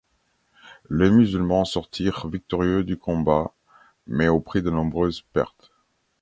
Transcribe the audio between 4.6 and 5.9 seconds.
de nombreuses pertes.